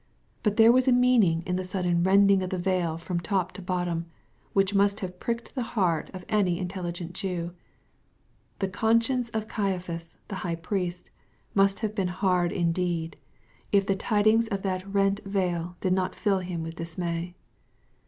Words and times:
But 0.41 0.57
there 0.57 0.71
was 0.71 0.87
a 0.87 0.91
meaning 0.91 1.43
in 1.45 1.57
the 1.57 1.63
sudden 1.63 2.01
rending 2.01 2.41
of 2.41 2.49
the 2.49 2.57
veil 2.57 2.97
from 2.97 3.19
top 3.19 3.51
to 3.51 3.61
bottom, 3.61 4.07
which 4.51 4.73
must 4.73 5.01
have 5.01 5.19
pricked 5.19 5.53
the 5.53 5.61
heart 5.77 6.09
of 6.11 6.25
any 6.27 6.59
intel 6.59 6.85
ligent 6.91 7.11
Jew. 7.13 7.53
The 8.57 8.67
conscience 8.67 9.29
of 9.29 9.47
Caiaphas, 9.47 10.17
the 10.27 10.37
high 10.41 10.55
priest, 10.55 11.11
must 11.53 11.81
have 11.81 11.93
been 11.93 12.07
hard 12.07 12.51
indeed, 12.51 13.15
if 13.71 13.85
the 13.85 13.95
tidings 13.95 14.47
of 14.47 14.63
that 14.63 14.91
rent 14.91 15.19
veil 15.23 15.75
did 15.81 15.93
not 15.93 16.15
fill 16.15 16.39
him 16.39 16.63
with 16.63 16.77
dismay. 16.77 17.35